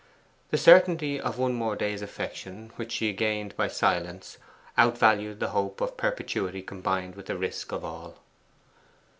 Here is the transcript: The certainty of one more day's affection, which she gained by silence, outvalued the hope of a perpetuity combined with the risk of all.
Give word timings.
The 0.49 0.57
certainty 0.57 1.19
of 1.21 1.37
one 1.37 1.53
more 1.53 1.75
day's 1.75 2.01
affection, 2.01 2.71
which 2.75 2.91
she 2.93 3.13
gained 3.13 3.55
by 3.55 3.67
silence, 3.67 4.39
outvalued 4.75 5.39
the 5.39 5.49
hope 5.49 5.79
of 5.79 5.89
a 5.89 5.91
perpetuity 5.91 6.63
combined 6.63 7.13
with 7.15 7.27
the 7.27 7.37
risk 7.37 7.71
of 7.71 7.85
all. 7.85 8.15